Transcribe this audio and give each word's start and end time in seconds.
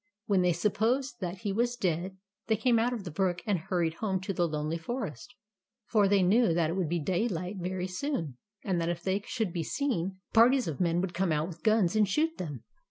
When 0.25 0.41
they 0.41 0.51
supposed 0.51 1.19
that 1.19 1.41
he 1.41 1.53
was 1.53 1.75
dead, 1.75 2.17
they 2.47 2.55
came 2.57 2.79
out 2.79 2.91
of 2.91 3.03
the 3.03 3.11
brook 3.11 3.43
and 3.45 3.59
hurried 3.59 3.93
home 3.93 4.19
to 4.21 4.33
the 4.33 4.47
Lonely 4.47 4.79
Forest; 4.79 5.35
for 5.85 6.07
they 6.07 6.23
knew 6.23 6.55
that 6.55 6.71
it 6.71 6.75
would 6.75 6.89
be 6.89 6.97
daylight 6.97 7.57
very 7.59 7.85
soon, 7.85 8.39
and 8.63 8.81
that 8.81 8.89
if 8.89 9.03
they 9.03 9.21
should 9.27 9.53
be 9.53 9.61
seen, 9.61 10.17
par 10.33 10.49
ties 10.49 10.67
of 10.67 10.81
men 10.81 11.01
would 11.01 11.13
come 11.13 11.31
out 11.31 11.47
with 11.49 11.61
guns, 11.61 11.95
and 11.95 12.09
shoot 12.09 12.35
them. 12.39 12.63